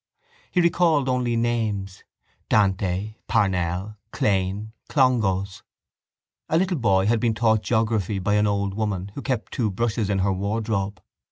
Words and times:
He 0.49 0.61
recalled 0.61 1.07
only 1.07 1.35
names. 1.35 2.03
Dante, 2.49 3.17
Parnell, 3.27 3.97
Clane, 4.11 4.71
Clongowes. 4.89 5.61
A 6.49 6.57
little 6.57 6.79
boy 6.79 7.05
had 7.05 7.19
been 7.19 7.35
taught 7.35 7.61
geography 7.61 8.17
by 8.17 8.33
an 8.33 8.47
old 8.47 8.73
woman 8.73 9.11
who 9.13 9.21
kept 9.21 9.51
two 9.53 9.69
brushes 9.69 10.09
in 10.09 10.17
her 10.17 10.33
wardrobe. 10.33 10.99